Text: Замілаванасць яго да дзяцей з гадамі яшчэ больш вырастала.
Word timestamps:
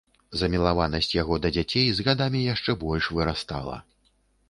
Замілаванасць 0.39 1.09
яго 1.17 1.37
да 1.45 1.53
дзяцей 1.59 1.87
з 1.99 2.09
гадамі 2.09 2.45
яшчэ 2.53 2.71
больш 2.89 3.15
вырастала. 3.19 3.83